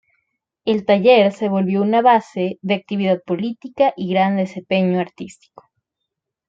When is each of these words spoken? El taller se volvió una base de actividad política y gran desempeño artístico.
El 0.65 0.83
taller 0.87 1.31
se 1.31 1.47
volvió 1.47 1.79
una 1.83 2.01
base 2.01 2.57
de 2.63 2.73
actividad 2.73 3.21
política 3.23 3.93
y 3.95 4.09
gran 4.09 4.35
desempeño 4.37 4.99
artístico. 4.99 5.69